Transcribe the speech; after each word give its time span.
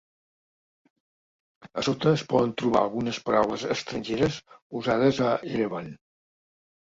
A 1.81 1.83
sota 1.87 2.13
es 2.19 2.23
poden 2.31 2.53
trobar 2.61 2.81
algunes 2.85 3.19
paraules 3.27 3.65
estrangeres 3.75 4.39
usades 4.79 5.19
a 5.27 5.35
Erevan. 5.53 5.93